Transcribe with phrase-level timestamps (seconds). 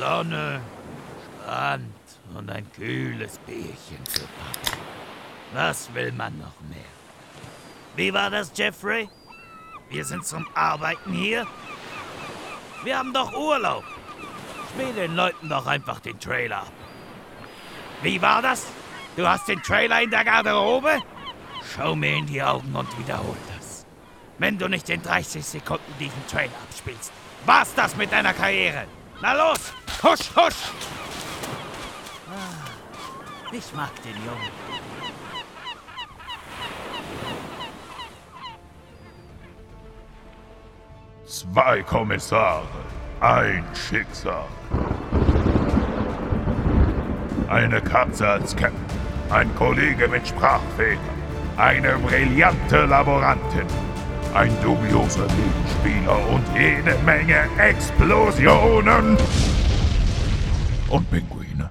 [0.00, 0.62] Sonne,
[1.42, 1.92] Strand
[2.34, 4.78] und ein kühles Bierchen zu packen.
[5.52, 6.78] Was will man noch mehr?
[7.96, 9.10] Wie war das, Jeffrey?
[9.90, 11.46] Wir sind zum Arbeiten hier?
[12.82, 13.84] Wir haben doch Urlaub.
[14.70, 16.72] Spiel den Leuten doch einfach den Trailer ab.
[18.02, 18.68] Wie war das?
[19.16, 20.96] Du hast den Trailer in der Garderobe?
[21.74, 23.84] Schau mir in die Augen und wiederhol das.
[24.38, 27.12] Wenn du nicht in 30 Sekunden diesen Trailer abspielst,
[27.44, 28.86] war's das mit deiner Karriere.
[29.20, 30.70] Na los, husch, husch!
[32.30, 34.50] Ah, ich mag den Jungen.
[41.26, 42.66] Zwei Kommissare,
[43.20, 44.46] ein Schicksal.
[47.48, 48.84] Eine Katze als Captain,
[49.30, 50.98] ein Kollege mit Sprachfehler,
[51.56, 53.66] eine brillante Laborantin,
[54.34, 59.16] ein dubioser Gegenspieler und jede Menge Explosionen.
[60.90, 61.70] Und Pinguine.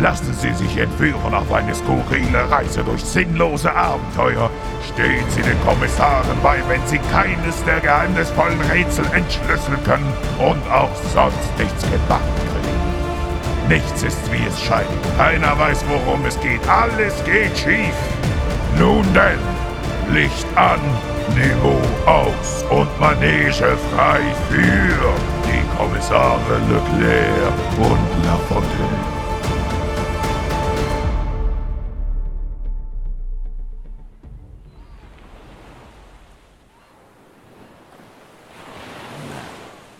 [0.00, 4.50] Lassen Sie sich entführen auf eine skurrile Reise durch sinnlose Abenteuer.
[4.92, 10.90] Stehen Sie den Kommissaren bei, wenn Sie keines der geheimnisvollen Rätsel entschlüsseln können und auch
[11.12, 13.68] sonst nichts gebacken kriegen.
[13.68, 14.88] Nichts ist, wie es scheint.
[15.16, 16.66] Keiner weiß, worum es geht.
[16.68, 17.94] Alles geht schief.
[18.78, 19.38] Nun denn,
[20.12, 20.80] Licht an,
[21.36, 25.33] Niveau aus und Manege frei für
[26.14, 29.04] Kommissare Leclerc und Lafontaine.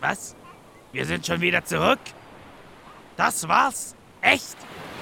[0.00, 0.36] Was?
[0.92, 1.98] Wir sind schon wieder zurück?
[3.16, 3.96] Das war's?
[4.20, 4.56] Echt?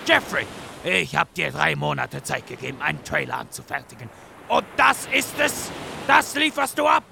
[0.06, 0.46] Jeffrey,
[0.84, 4.08] ich hab dir drei Monate Zeit gegeben, einen Trailer anzufertigen.
[4.48, 5.70] Und das ist es?
[6.06, 7.04] Das lieferst du ab?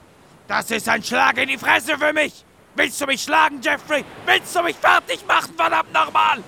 [0.49, 2.47] Das ist ein Schlag in die Fresse für mich!
[2.75, 4.05] Willst du mich schlagen, Jeffrey?
[4.25, 6.43] Willst du mich fertig machen, verdammt nochmal?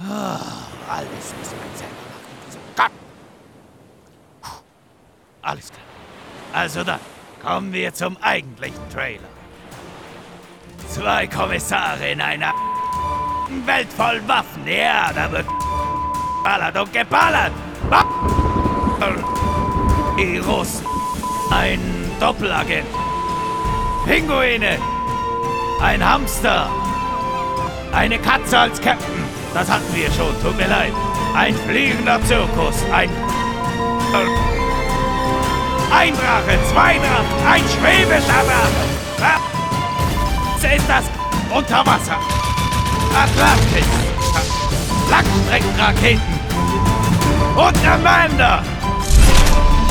[0.00, 0.04] Oh,
[0.88, 2.90] alles muss man selber machen, diesem Gott.
[4.40, 4.62] Puh,
[5.42, 5.80] Alles klar.
[6.52, 7.00] Also dann,
[7.42, 9.28] kommen wir zum eigentlichen Trailer.
[10.88, 12.52] Zwei Kommissare in einer
[13.66, 14.66] Welt voll Waffen.
[14.66, 15.46] Ja, da wird
[16.42, 17.52] ballert und geballert.
[20.18, 20.86] Die Russen.
[21.50, 22.86] Ein Doppelagent.
[24.06, 24.78] Pinguine.
[25.82, 26.68] Ein Hamster.
[27.92, 29.24] Eine Katze als Captain.
[29.54, 30.92] Das hatten wir schon, tut mir leid.
[31.34, 32.76] Ein fliegender Zirkus.
[32.92, 33.10] Ein...
[35.92, 39.40] Ein Drache, zwei Drachen, ein schwäbischer Drache.
[40.62, 41.04] Was ist das?
[41.50, 42.16] Unter Wasser.
[43.16, 43.86] Atlantis.
[45.10, 46.40] Langstreckenraketen.
[47.56, 48.62] Und Amanda.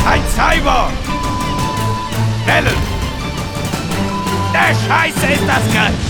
[0.05, 0.91] Ein Cyborg.
[2.45, 2.98] Wellen.
[4.67, 6.08] Scheiße ist das geil.